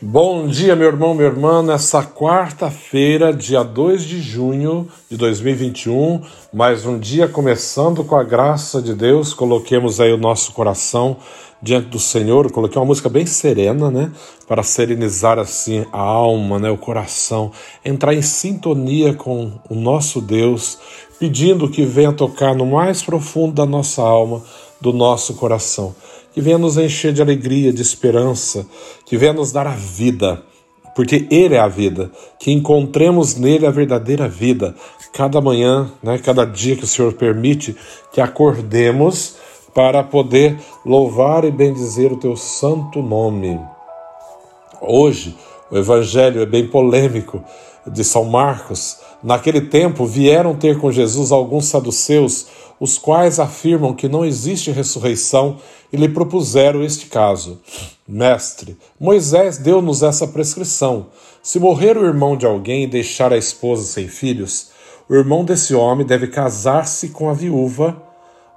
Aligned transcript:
Bom 0.00 0.46
dia, 0.46 0.76
meu 0.76 0.86
irmão, 0.86 1.12
minha 1.12 1.26
irmã. 1.26 1.60
Nessa 1.60 2.04
quarta-feira, 2.04 3.32
dia 3.32 3.64
2 3.64 4.04
de 4.04 4.20
junho 4.20 4.86
de 5.10 5.16
2021, 5.16 6.22
mais 6.52 6.86
um 6.86 6.96
dia 6.96 7.26
começando 7.26 8.04
com 8.04 8.14
a 8.14 8.22
graça 8.22 8.80
de 8.80 8.94
Deus. 8.94 9.34
Coloquemos 9.34 10.00
aí 10.00 10.12
o 10.12 10.16
nosso 10.16 10.52
coração 10.52 11.16
diante 11.60 11.88
do 11.88 11.98
Senhor. 11.98 12.48
coloquei 12.52 12.80
uma 12.80 12.86
música 12.86 13.08
bem 13.08 13.26
serena, 13.26 13.90
né? 13.90 14.12
Para 14.46 14.62
serenizar 14.62 15.36
assim 15.36 15.84
a 15.92 15.98
alma, 15.98 16.60
né? 16.60 16.70
O 16.70 16.78
coração. 16.78 17.50
Entrar 17.84 18.14
em 18.14 18.22
sintonia 18.22 19.14
com 19.14 19.50
o 19.68 19.74
nosso 19.74 20.20
Deus, 20.20 20.78
pedindo 21.18 21.68
que 21.68 21.84
venha 21.84 22.12
tocar 22.12 22.54
no 22.54 22.66
mais 22.66 23.02
profundo 23.02 23.54
da 23.54 23.66
nossa 23.66 24.00
alma, 24.00 24.44
do 24.80 24.92
nosso 24.92 25.34
coração 25.34 25.92
que 26.38 26.42
venha 26.42 26.56
nos 26.56 26.78
encher 26.78 27.12
de 27.12 27.20
alegria, 27.20 27.72
de 27.72 27.82
esperança, 27.82 28.64
que 29.04 29.16
venha 29.16 29.32
nos 29.32 29.50
dar 29.50 29.66
a 29.66 29.72
vida, 29.72 30.40
porque 30.94 31.26
Ele 31.32 31.56
é 31.56 31.58
a 31.58 31.66
vida, 31.66 32.12
que 32.38 32.52
encontremos 32.52 33.34
nele 33.34 33.66
a 33.66 33.72
verdadeira 33.72 34.28
vida. 34.28 34.72
Cada 35.12 35.40
manhã, 35.40 35.90
né, 36.00 36.16
cada 36.16 36.44
dia 36.44 36.76
que 36.76 36.84
o 36.84 36.86
Senhor 36.86 37.12
permite, 37.14 37.74
que 38.12 38.20
acordemos 38.20 39.34
para 39.74 40.04
poder 40.04 40.56
louvar 40.86 41.44
e 41.44 41.50
bendizer 41.50 42.12
o 42.12 42.20
Teu 42.20 42.36
santo 42.36 43.02
nome. 43.02 43.58
Hoje, 44.80 45.36
o 45.70 45.76
Evangelho 45.76 46.40
é 46.40 46.46
bem 46.46 46.66
polêmico 46.66 47.42
de 47.86 48.04
São 48.04 48.24
Marcos. 48.24 48.98
Naquele 49.22 49.62
tempo 49.62 50.06
vieram 50.06 50.54
ter 50.54 50.78
com 50.78 50.92
Jesus 50.92 51.32
alguns 51.32 51.66
saduceus, 51.66 52.46
os 52.80 52.96
quais 52.96 53.40
afirmam 53.40 53.92
que 53.92 54.08
não 54.08 54.24
existe 54.24 54.70
ressurreição 54.70 55.58
e 55.92 55.96
lhe 55.96 56.08
propuseram 56.08 56.82
este 56.82 57.06
caso: 57.06 57.60
Mestre, 58.06 58.76
Moisés 58.98 59.58
deu-nos 59.58 60.02
essa 60.02 60.26
prescrição. 60.26 61.06
Se 61.42 61.58
morrer 61.58 61.96
o 61.96 62.04
irmão 62.04 62.36
de 62.36 62.46
alguém 62.46 62.84
e 62.84 62.86
deixar 62.86 63.32
a 63.32 63.38
esposa 63.38 63.84
sem 63.84 64.08
filhos, 64.08 64.70
o 65.08 65.14
irmão 65.14 65.44
desse 65.44 65.74
homem 65.74 66.06
deve 66.06 66.28
casar-se 66.28 67.08
com 67.08 67.28
a 67.30 67.32
viúva, 67.32 68.00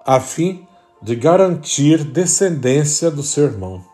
a 0.05 0.19
fim 0.19 0.67
de 1.01 1.15
garantir 1.15 2.03
descendência 2.03 3.09
do 3.09 3.23
seu 3.23 3.45
irmão. 3.45 3.90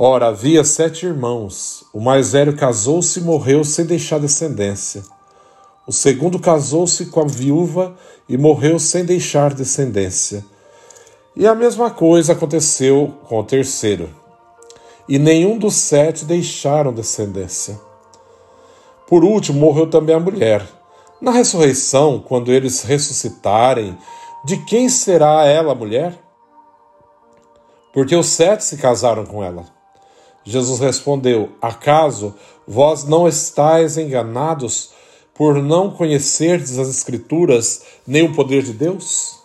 Ora, 0.00 0.28
havia 0.28 0.62
sete 0.62 1.06
irmãos. 1.06 1.84
O 1.92 1.98
mais 1.98 2.30
velho 2.30 2.56
casou-se 2.56 3.18
e 3.18 3.22
morreu 3.22 3.64
sem 3.64 3.84
deixar 3.84 4.20
descendência. 4.20 5.02
O 5.88 5.92
segundo 5.92 6.38
casou-se 6.38 7.06
com 7.06 7.20
a 7.20 7.26
viúva 7.26 7.96
e 8.28 8.38
morreu 8.38 8.78
sem 8.78 9.04
deixar 9.04 9.52
descendência. 9.52 10.44
E 11.34 11.48
a 11.48 11.52
mesma 11.52 11.90
coisa 11.90 12.32
aconteceu 12.32 13.12
com 13.24 13.40
o 13.40 13.44
terceiro. 13.44 14.08
E 15.08 15.18
nenhum 15.18 15.58
dos 15.58 15.74
sete 15.74 16.24
deixaram 16.24 16.92
descendência. 16.92 17.80
Por 19.08 19.24
último, 19.24 19.58
morreu 19.58 19.90
também 19.90 20.14
a 20.14 20.20
mulher. 20.20 20.64
Na 21.20 21.32
ressurreição, 21.32 22.20
quando 22.20 22.52
eles 22.52 22.82
ressuscitarem, 22.82 23.98
de 24.44 24.58
quem 24.58 24.88
será 24.88 25.44
ela 25.44 25.72
a 25.72 25.74
mulher? 25.74 26.16
Porque 27.92 28.14
os 28.14 28.26
sete 28.26 28.62
se 28.62 28.76
casaram 28.76 29.26
com 29.26 29.42
ela. 29.42 29.77
Jesus 30.48 30.80
respondeu: 30.80 31.50
Acaso 31.60 32.34
vós 32.66 33.04
não 33.04 33.28
estáis 33.28 33.98
enganados 33.98 34.92
por 35.34 35.62
não 35.62 35.90
conhecerdes 35.90 36.78
as 36.78 36.88
Escrituras 36.88 37.82
nem 38.06 38.22
o 38.22 38.32
poder 38.32 38.62
de 38.62 38.72
Deus? 38.72 39.38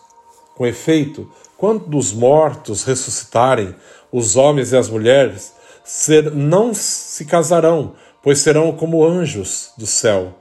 Com 0.56 0.66
efeito, 0.66 1.30
quando 1.58 1.86
dos 1.86 2.10
mortos 2.10 2.84
ressuscitarem, 2.84 3.74
os 4.10 4.34
homens 4.34 4.72
e 4.72 4.78
as 4.78 4.88
mulheres 4.88 5.52
ser, 5.84 6.30
não 6.32 6.72
se 6.72 7.26
casarão, 7.26 7.92
pois 8.22 8.38
serão 8.38 8.72
como 8.72 9.04
anjos 9.04 9.72
do 9.76 9.86
céu. 9.86 10.32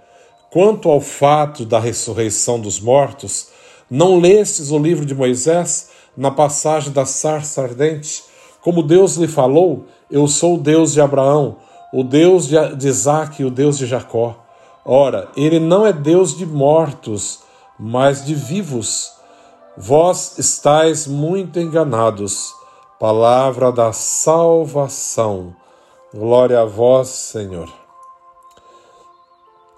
Quanto 0.49 0.89
ao 0.89 1.01
fato 1.01 1.65
da 1.65 1.79
ressurreição 1.79 2.57
dos 2.57 2.79
mortos, 2.79 3.49
não 3.89 4.17
lestes 4.17 4.71
o 4.71 4.79
livro 4.79 5.05
de 5.05 5.13
Moisés 5.13 5.89
na 6.15 6.31
passagem 6.31 6.93
da 6.93 7.05
sarça 7.05 7.61
ardente? 7.61 8.31
Como 8.63 8.81
Deus 8.81 9.15
lhe 9.15 9.27
falou, 9.27 9.85
eu 10.09 10.27
sou 10.27 10.55
o 10.55 10.59
Deus 10.59 10.93
de 10.93 11.01
Abraão, 11.01 11.57
o 11.93 12.03
Deus 12.03 12.47
de 12.47 12.87
Isaac 12.87 13.41
e 13.41 13.45
o 13.45 13.51
Deus 13.51 13.77
de 13.77 13.85
Jacó. 13.85 14.35
Ora, 14.85 15.29
ele 15.35 15.59
não 15.59 15.85
é 15.85 15.93
Deus 15.93 16.35
de 16.35 16.45
mortos, 16.45 17.39
mas 17.79 18.25
de 18.25 18.33
vivos. 18.33 19.11
Vós 19.77 20.37
estáis 20.37 21.07
muito 21.07 21.59
enganados. 21.59 22.53
Palavra 22.99 23.71
da 23.71 23.91
salvação. 23.91 25.55
Glória 26.13 26.61
a 26.61 26.65
vós, 26.65 27.09
Senhor. 27.09 27.69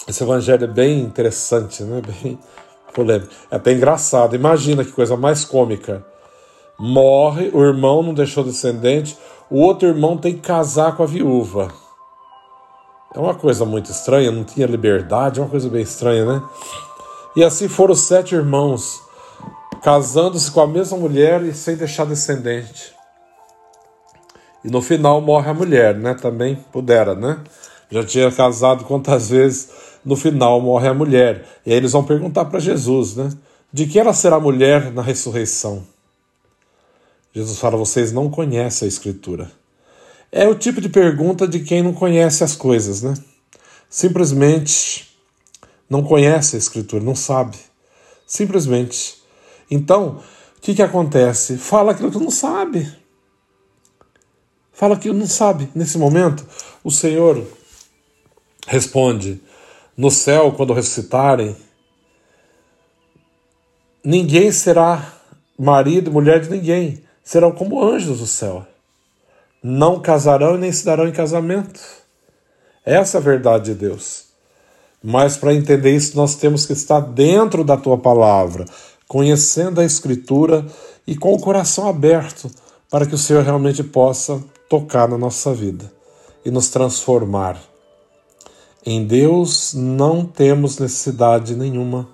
Esse 0.07 0.23
evangelho 0.23 0.65
é 0.65 0.67
bem 0.67 0.99
interessante, 0.99 1.83
né? 1.83 2.01
Bem 2.21 2.37
polêmico. 2.93 3.31
É 3.51 3.55
até 3.55 3.73
engraçado. 3.73 4.35
Imagina 4.35 4.83
que 4.85 4.91
coisa 4.91 5.17
mais 5.17 5.43
cômica. 5.43 6.05
Morre, 6.77 7.49
o 7.53 7.63
irmão 7.63 8.03
não 8.03 8.13
deixou 8.13 8.43
descendente, 8.43 9.17
o 9.49 9.59
outro 9.59 9.87
irmão 9.87 10.17
tem 10.17 10.33
que 10.33 10.41
casar 10.41 10.95
com 10.95 11.03
a 11.03 11.05
viúva. 11.05 11.71
É 13.13 13.19
uma 13.19 13.33
coisa 13.33 13.63
muito 13.63 13.89
estranha, 13.91 14.31
não 14.31 14.43
tinha 14.43 14.67
liberdade, 14.67 15.39
é 15.39 15.43
uma 15.43 15.49
coisa 15.49 15.69
bem 15.69 15.81
estranha, 15.81 16.25
né? 16.25 16.41
E 17.35 17.43
assim 17.43 17.69
foram 17.69 17.95
sete 17.95 18.35
irmãos 18.35 19.01
casando-se 19.81 20.51
com 20.51 20.61
a 20.61 20.67
mesma 20.67 20.97
mulher 20.97 21.43
e 21.43 21.53
sem 21.53 21.75
deixar 21.75 22.05
descendente. 22.05 22.93
E 24.63 24.69
no 24.69 24.81
final 24.81 25.21
morre 25.21 25.49
a 25.49 25.53
mulher, 25.53 25.95
né? 25.95 26.13
Também 26.15 26.55
pudera, 26.73 27.13
né? 27.13 27.39
Já 27.89 28.03
tinha 28.03 28.31
casado 28.31 28.83
quantas 28.83 29.29
vezes, 29.29 29.69
no 30.03 30.15
final 30.15 30.59
morre 30.59 30.87
a 30.87 30.93
mulher. 30.93 31.45
E 31.65 31.71
aí 31.71 31.77
eles 31.77 31.91
vão 31.91 32.03
perguntar 32.03 32.45
para 32.45 32.59
Jesus, 32.59 33.15
né? 33.15 33.29
De 33.71 33.85
que 33.85 33.99
ela 33.99 34.11
será 34.11 34.39
mulher 34.39 34.91
na 34.91 35.01
ressurreição? 35.01 35.94
Jesus 37.35 37.59
fala: 37.59 37.75
vocês 37.75 38.13
não 38.13 38.29
conhecem 38.29 38.85
a 38.85 38.89
Escritura. 38.89 39.51
É 40.31 40.47
o 40.47 40.55
tipo 40.55 40.79
de 40.79 40.87
pergunta 40.87 41.45
de 41.47 41.59
quem 41.59 41.83
não 41.83 41.93
conhece 41.93 42.43
as 42.43 42.55
coisas, 42.55 43.01
né? 43.01 43.13
Simplesmente 43.89 45.13
não 45.89 46.01
conhece 46.01 46.55
a 46.55 46.59
Escritura, 46.59 47.03
não 47.03 47.15
sabe. 47.15 47.57
Simplesmente 48.25 49.23
então, 49.69 50.23
o 50.57 50.61
que, 50.61 50.75
que 50.75 50.81
acontece? 50.81 51.57
Fala 51.57 51.91
aquilo 51.91 52.11
que 52.11 52.19
não 52.19 52.31
sabe. 52.31 52.91
Fala 54.71 54.97
que 54.97 55.11
não 55.11 55.27
sabe. 55.27 55.69
Nesse 55.73 55.97
momento, 55.97 56.45
o 56.83 56.91
Senhor 56.91 57.45
responde: 58.67 59.41
No 59.97 60.11
céu, 60.11 60.51
quando 60.51 60.73
ressuscitarem, 60.73 61.55
ninguém 64.03 64.51
será 64.51 65.13
marido 65.57 66.09
e 66.09 66.13
mulher 66.13 66.41
de 66.41 66.49
ninguém. 66.49 67.04
Serão 67.25 67.51
como 67.51 67.83
anjos 67.83 68.19
do 68.19 68.27
céu. 68.27 68.65
Não 69.61 69.99
casarão 69.99 70.55
e 70.55 70.59
nem 70.59 70.71
se 70.71 70.85
darão 70.85 71.07
em 71.07 71.11
casamento. 71.11 71.81
Essa 72.85 73.17
é 73.17 73.19
a 73.19 73.23
verdade 73.23 73.73
de 73.73 73.73
Deus. 73.73 74.25
Mas 75.03 75.35
para 75.35 75.53
entender 75.53 75.95
isso, 75.95 76.15
nós 76.15 76.35
temos 76.35 76.67
que 76.67 76.73
estar 76.73 76.99
dentro 76.99 77.63
da 77.63 77.75
tua 77.75 77.97
palavra, 77.97 78.65
conhecendo 79.07 79.81
a 79.81 79.85
Escritura 79.85 80.63
e 81.07 81.15
com 81.15 81.33
o 81.33 81.39
coração 81.39 81.89
aberto 81.89 82.49
para 82.91 83.07
que 83.07 83.15
o 83.15 83.17
Senhor 83.17 83.43
realmente 83.43 83.83
possa 83.83 84.39
tocar 84.69 85.09
na 85.09 85.17
nossa 85.17 85.51
vida 85.51 85.91
e 86.45 86.51
nos 86.51 86.69
transformar. 86.69 87.59
Em 88.85 89.03
Deus 89.03 89.73
não 89.73 90.23
temos 90.23 90.77
necessidade 90.77 91.55
nenhuma, 91.55 92.07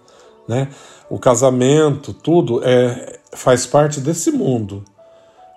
né? 0.47 0.69
O 1.09 1.19
casamento, 1.19 2.13
tudo 2.13 2.63
é 2.63 3.19
faz 3.33 3.65
parte 3.65 3.99
desse 3.99 4.31
mundo. 4.31 4.83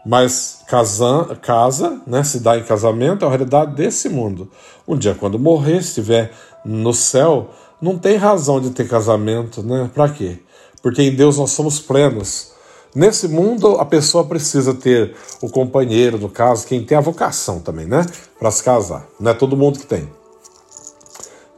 Mas 0.05 0.63
casa, 0.69 1.39
casa, 1.41 2.01
né, 2.07 2.23
se 2.23 2.41
dá 2.41 2.59
em 2.59 2.63
casamento 2.63 3.25
é 3.25 3.29
a 3.29 3.31
realidade 3.31 3.75
desse 3.75 4.09
mundo. 4.09 4.51
Um 4.87 4.97
dia 4.97 5.15
quando 5.15 5.39
morrer, 5.39 5.79
estiver 5.79 6.33
no 6.65 6.93
céu, 6.93 7.51
não 7.81 7.99
tem 7.99 8.17
razão 8.17 8.61
de 8.61 8.71
ter 8.71 8.89
casamento, 8.89 9.63
né? 9.63 9.91
Para 9.95 10.09
quê? 10.11 10.41
porque 10.85 11.01
em 11.01 11.15
Deus 11.15 11.39
nós 11.39 11.53
somos 11.53 11.81
plenos. 11.81 12.53
Nesse 12.95 13.27
mundo, 13.27 13.77
a 13.81 13.87
pessoa 13.87 14.23
precisa 14.23 14.75
ter 14.75 15.17
o 15.41 15.49
companheiro, 15.49 16.19
no 16.19 16.29
caso, 16.29 16.67
quem 16.67 16.85
tem 16.85 16.99
a 16.99 17.01
vocação 17.01 17.59
também, 17.59 17.87
né? 17.87 18.05
Para 18.39 18.51
se 18.51 18.63
casar. 18.63 19.09
Não 19.19 19.31
é 19.31 19.35
todo 19.35 19.57
mundo 19.57 19.79
que 19.79 19.87
tem. 19.87 20.07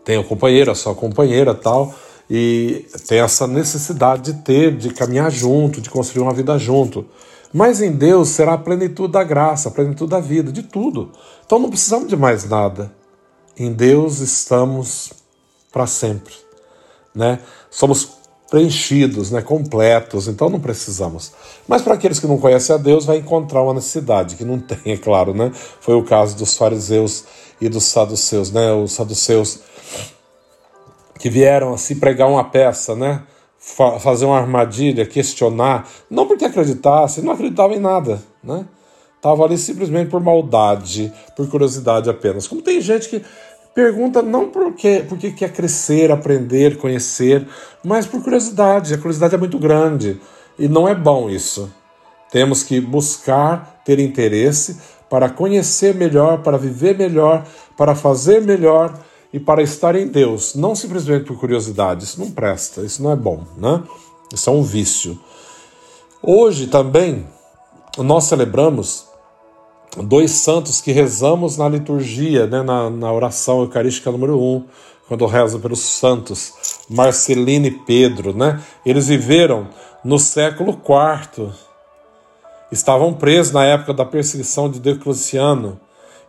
Tem 0.04 0.16
o 0.16 0.22
companheiro, 0.22 0.70
a 0.70 0.76
sua 0.76 0.94
companheira 0.94 1.56
tal, 1.56 1.92
e 2.30 2.86
tem 3.08 3.18
essa 3.18 3.48
necessidade 3.48 4.32
de 4.32 4.44
ter, 4.44 4.76
de 4.76 4.90
caminhar 4.90 5.28
junto, 5.28 5.80
de 5.80 5.90
construir 5.90 6.22
uma 6.22 6.32
vida 6.32 6.56
junto. 6.56 7.04
Mas 7.52 7.80
em 7.80 7.92
Deus 7.92 8.30
será 8.30 8.54
a 8.54 8.58
plenitude 8.58 9.12
da 9.12 9.24
graça, 9.24 9.68
a 9.68 9.72
plenitude 9.72 10.10
da 10.10 10.20
vida, 10.20 10.52
de 10.52 10.62
tudo. 10.62 11.12
Então 11.44 11.58
não 11.58 11.70
precisamos 11.70 12.08
de 12.08 12.16
mais 12.16 12.44
nada. 12.48 12.92
Em 13.58 13.72
Deus 13.72 14.18
estamos 14.18 15.12
para 15.72 15.86
sempre, 15.86 16.34
né? 17.14 17.40
Somos 17.70 18.16
preenchidos, 18.50 19.30
né, 19.30 19.42
completos, 19.42 20.28
então 20.28 20.48
não 20.48 20.60
precisamos. 20.60 21.32
Mas 21.66 21.82
para 21.82 21.94
aqueles 21.94 22.20
que 22.20 22.26
não 22.26 22.38
conhecem 22.38 22.74
a 22.74 22.78
Deus, 22.78 23.04
vai 23.04 23.18
encontrar 23.18 23.62
uma 23.62 23.74
necessidade, 23.74 24.36
que 24.36 24.44
não 24.44 24.58
tem, 24.60 24.92
é 24.92 24.96
claro, 24.96 25.34
né? 25.34 25.50
Foi 25.80 25.94
o 25.94 26.04
caso 26.04 26.36
dos 26.36 26.56
fariseus 26.56 27.24
e 27.60 27.68
dos 27.68 27.84
saduceus, 27.84 28.50
né? 28.50 28.72
Os 28.72 28.92
saduceus 28.92 29.60
que 31.18 31.28
vieram 31.28 31.74
assim 31.74 31.96
pregar 31.98 32.28
uma 32.28 32.44
peça, 32.44 32.94
né? 32.94 33.22
Fazer 34.00 34.24
uma 34.24 34.38
armadilha, 34.38 35.04
questionar, 35.04 35.88
não 36.08 36.26
porque 36.26 36.44
acreditasse, 36.44 37.20
não 37.20 37.32
acreditava 37.32 37.74
em 37.74 37.80
nada, 37.80 38.22
né? 38.42 38.64
Tava 39.20 39.44
ali 39.44 39.58
simplesmente 39.58 40.08
por 40.08 40.20
maldade, 40.20 41.12
por 41.36 41.48
curiosidade 41.48 42.08
apenas. 42.08 42.46
Como 42.46 42.62
tem 42.62 42.80
gente 42.80 43.08
que 43.08 43.22
pergunta 43.74 44.22
não 44.22 44.48
porque, 44.48 45.04
porque 45.08 45.32
quer 45.32 45.52
crescer, 45.52 46.12
aprender, 46.12 46.78
conhecer, 46.78 47.46
mas 47.84 48.06
por 48.06 48.22
curiosidade. 48.22 48.94
A 48.94 48.98
curiosidade 48.98 49.34
é 49.34 49.38
muito 49.38 49.58
grande 49.58 50.20
e 50.56 50.68
não 50.68 50.86
é 50.86 50.94
bom 50.94 51.28
isso. 51.28 51.72
Temos 52.30 52.62
que 52.62 52.80
buscar 52.80 53.80
ter 53.84 53.98
interesse 53.98 54.78
para 55.10 55.28
conhecer 55.28 55.94
melhor, 55.94 56.42
para 56.42 56.56
viver 56.56 56.96
melhor, 56.96 57.44
para 57.76 57.94
fazer 57.94 58.40
melhor 58.40 58.96
e 59.32 59.40
para 59.40 59.62
estar 59.62 59.94
em 59.96 60.06
Deus, 60.06 60.54
não 60.54 60.74
simplesmente 60.74 61.24
por 61.24 61.38
curiosidade. 61.38 62.04
Isso 62.04 62.20
não 62.20 62.30
presta, 62.30 62.82
isso 62.82 63.02
não 63.02 63.10
é 63.10 63.16
bom, 63.16 63.44
né? 63.56 63.82
Isso 64.32 64.48
é 64.50 64.52
um 64.52 64.62
vício. 64.62 65.18
Hoje 66.22 66.66
também 66.66 67.26
nós 67.98 68.24
celebramos 68.24 69.06
dois 70.02 70.30
santos 70.32 70.80
que 70.80 70.92
rezamos 70.92 71.56
na 71.56 71.68
liturgia, 71.68 72.46
né, 72.46 72.62
na, 72.62 72.90
na 72.90 73.12
oração 73.12 73.60
eucarística 73.60 74.10
número 74.10 74.38
um, 74.38 74.64
quando 75.08 75.24
reza 75.26 75.58
pelos 75.58 75.80
santos, 75.80 76.52
Marcelino 76.90 77.66
e 77.66 77.70
Pedro, 77.70 78.36
né? 78.36 78.60
Eles 78.84 79.06
viveram 79.06 79.68
no 80.04 80.18
século 80.18 80.72
IV, 80.72 81.50
estavam 82.72 83.14
presos 83.14 83.52
na 83.52 83.64
época 83.64 83.94
da 83.94 84.04
perseguição 84.04 84.68
de 84.68 84.80
Diocleciano, 84.80 85.80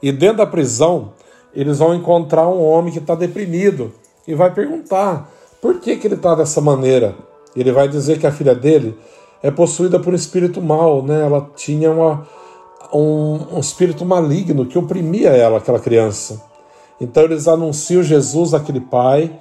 e 0.02 0.12
dentro 0.12 0.38
da 0.38 0.46
prisão 0.46 1.14
eles 1.58 1.80
vão 1.80 1.96
encontrar 1.96 2.48
um 2.48 2.64
homem 2.64 2.94
que 2.94 3.00
está 3.00 3.16
deprimido 3.16 3.92
e 4.28 4.36
vai 4.36 4.54
perguntar 4.54 5.28
por 5.60 5.80
que, 5.80 5.96
que 5.96 6.06
ele 6.06 6.14
está 6.14 6.36
dessa 6.36 6.62
maneira. 6.62 7.16
Ele 7.56 7.72
vai 7.72 7.88
dizer 7.88 8.20
que 8.20 8.28
a 8.28 8.32
filha 8.32 8.54
dele 8.54 8.96
é 9.42 9.50
possuída 9.50 10.00
por 10.00 10.14
um 10.14 10.16
espírito 10.16 10.62
mau, 10.62 11.02
né? 11.02 11.20
Ela 11.20 11.50
tinha 11.56 11.90
uma, 11.90 12.28
um, 12.94 13.56
um 13.56 13.60
espírito 13.60 14.06
maligno 14.06 14.68
que 14.68 14.78
oprimia 14.78 15.30
ela, 15.30 15.58
aquela 15.58 15.80
criança. 15.80 16.40
Então 17.02 17.24
eles 17.24 17.48
anunciam 17.48 18.04
Jesus 18.04 18.54
àquele 18.54 18.80
pai, 18.80 19.36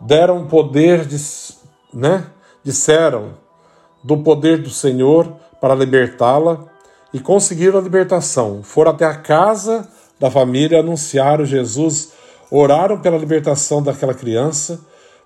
deram 0.00 0.46
poder, 0.46 1.04
de, 1.04 1.18
né? 1.92 2.28
Disseram 2.64 3.32
do 4.02 4.16
poder 4.16 4.62
do 4.62 4.70
Senhor 4.70 5.30
para 5.60 5.74
libertá-la 5.74 6.64
e 7.12 7.20
conseguiram 7.20 7.78
a 7.78 7.82
libertação. 7.82 8.62
Foram 8.62 8.92
até 8.92 9.04
a 9.04 9.14
casa 9.14 9.86
da 10.18 10.30
família 10.30 10.80
anunciaram 10.80 11.44
Jesus, 11.44 12.10
oraram 12.50 13.00
pela 13.00 13.16
libertação 13.16 13.82
daquela 13.82 14.14
criança. 14.14 14.80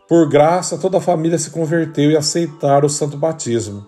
Por 0.08 0.28
graça, 0.28 0.76
toda 0.76 0.98
a 0.98 1.00
família 1.00 1.38
se 1.38 1.50
converteu 1.50 2.10
e 2.10 2.16
aceitaram 2.16 2.86
o 2.86 2.90
santo 2.90 3.16
batismo. 3.16 3.86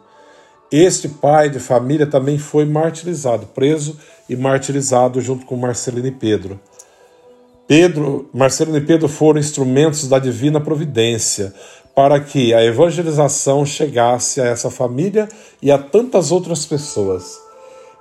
Este 0.73 1.09
pai 1.09 1.51
de 1.51 1.61
família 1.61 2.07
também 2.07 2.39
foi 2.39 2.65
martirizado, 2.65 3.47
preso 3.47 3.97
e 4.29 4.35
martirizado 4.35 5.21
junto 5.21 5.45
com 5.45 5.57
Marcelino 5.57 6.09
e 6.09 6.13
Pedro. 6.13 6.59
Pedro, 7.67 8.29
Marcelino 8.33 8.79
e 8.79 8.81
Pedro 8.81 9.09
foram 9.09 9.41
instrumentos 9.41 10.09
da 10.09 10.19
divina 10.19 10.61
providência 10.61 11.55
para 11.95 12.19
que 12.19 12.53
a 12.53 12.65
evangelização 12.65 13.65
chegasse 13.65 14.41
a 14.41 14.47
essa 14.47 14.69
família 14.69 15.29
e 15.63 15.71
a 15.71 15.79
tantas 15.79 16.33
outras 16.33 16.67
pessoas. 16.67 17.39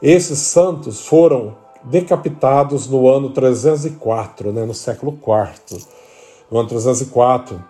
Esses 0.02 0.40
santos 0.40 1.06
foram 1.06 1.56
decapitados 1.84 2.88
no 2.88 3.10
ano 3.10 3.30
304, 3.32 4.52
né, 4.52 4.66
no 4.66 4.74
século 4.74 5.18
IV. 5.22 5.84
No 6.50 6.60
ano 6.60 6.70
304, 6.70 7.64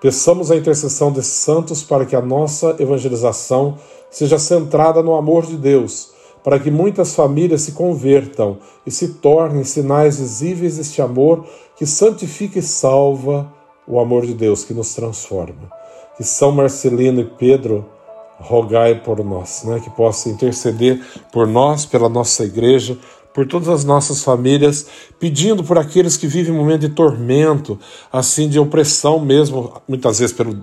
peçamos 0.00 0.50
a 0.50 0.56
intercessão 0.56 1.10
desses 1.10 1.32
santos 1.32 1.82
para 1.82 2.04
que 2.04 2.16
a 2.16 2.20
nossa 2.20 2.76
evangelização 2.78 3.76
seja 4.10 4.38
centrada 4.38 5.02
no 5.02 5.14
amor 5.14 5.46
de 5.46 5.56
Deus, 5.56 6.10
para 6.42 6.58
que 6.58 6.70
muitas 6.70 7.14
famílias 7.14 7.62
se 7.62 7.72
convertam 7.72 8.58
e 8.86 8.90
se 8.90 9.14
tornem 9.14 9.64
sinais 9.64 10.18
visíveis 10.18 10.76
deste 10.76 11.02
amor 11.02 11.44
que 11.76 11.86
santifica 11.86 12.58
e 12.58 12.62
salva 12.62 13.52
o 13.86 14.00
amor 14.00 14.26
de 14.26 14.34
Deus 14.34 14.64
que 14.64 14.74
nos 14.74 14.94
transforma. 14.94 15.70
Que 16.16 16.24
São 16.24 16.50
Marcelino 16.50 17.20
e 17.20 17.24
Pedro 17.24 17.84
rogai 18.38 19.00
por 19.00 19.24
nós, 19.24 19.64
né? 19.64 19.80
que 19.80 19.90
possa 19.90 20.28
interceder 20.28 21.00
por 21.32 21.46
nós, 21.46 21.86
pela 21.86 22.08
nossa 22.08 22.44
igreja, 22.44 22.98
por 23.36 23.46
todas 23.46 23.68
as 23.68 23.84
nossas 23.84 24.24
famílias, 24.24 24.86
pedindo 25.20 25.62
por 25.62 25.76
aqueles 25.76 26.16
que 26.16 26.26
vivem 26.26 26.54
um 26.54 26.56
momento 26.56 26.80
de 26.80 26.88
tormento, 26.88 27.78
assim, 28.10 28.48
de 28.48 28.58
opressão 28.58 29.20
mesmo, 29.20 29.74
muitas 29.86 30.20
vezes 30.20 30.34
pelo, 30.34 30.54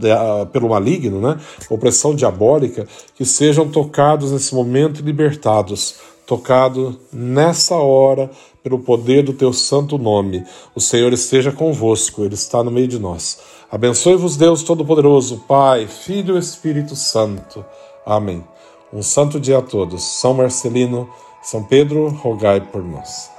pelo 0.51 0.69
maligno, 0.69 1.21
né? 1.21 1.39
Opressão 1.69 2.15
diabólica, 2.15 2.87
que 3.13 3.23
sejam 3.25 3.69
tocados 3.69 4.31
nesse 4.31 4.55
momento 4.55 5.01
e 5.01 5.03
libertados. 5.03 5.97
Tocado 6.25 6.99
nessa 7.11 7.75
hora 7.75 8.31
pelo 8.63 8.79
poder 8.79 9.21
do 9.21 9.33
teu 9.33 9.53
santo 9.53 9.99
nome. 9.99 10.43
O 10.73 10.81
Senhor 10.81 11.13
esteja 11.13 11.51
convosco, 11.51 12.23
Ele 12.23 12.33
está 12.33 12.63
no 12.63 12.71
meio 12.71 12.87
de 12.87 12.97
nós. 12.97 13.37
Abençoe-vos, 13.71 14.35
Deus 14.35 14.63
Todo-Poderoso, 14.63 15.43
Pai, 15.47 15.85
Filho 15.85 16.37
e 16.37 16.39
Espírito 16.39 16.95
Santo. 16.95 17.63
Amém. 18.03 18.43
Um 18.91 19.03
santo 19.03 19.39
dia 19.39 19.59
a 19.59 19.61
todos. 19.61 20.01
São 20.01 20.33
Marcelino, 20.33 21.07
são 21.43 21.61
Pedro, 21.61 22.07
rogai 22.07 22.61
por 22.61 22.83
nós. 22.83 23.32